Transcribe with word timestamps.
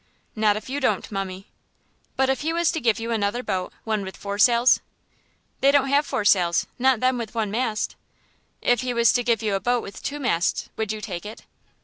"Not 0.35 0.57
if 0.57 0.67
you 0.67 0.79
don't, 0.79 1.11
mummie." 1.11 1.45
"But 2.15 2.27
if 2.27 2.41
he 2.41 2.51
was 2.53 2.71
to 2.71 2.81
give 2.81 2.99
you 2.99 3.11
another 3.11 3.43
boat, 3.43 3.71
one 3.83 4.01
with 4.03 4.17
four 4.17 4.39
sails?" 4.39 4.79
"They 5.59 5.69
don't 5.71 5.89
have 5.89 6.07
four 6.07 6.25
sails, 6.25 6.65
not 6.79 7.01
them 7.01 7.19
with 7.19 7.35
one 7.35 7.51
mast." 7.51 7.95
"If 8.63 8.81
he 8.81 8.95
was 8.95 9.13
to 9.13 9.23
give 9.23 9.43
you 9.43 9.53
a 9.53 9.59
boat 9.59 9.83
with 9.83 10.01
two 10.01 10.19
masts, 10.19 10.71
would 10.75 10.91
you 10.91 11.01
take 11.01 11.23
it?" 11.23 11.43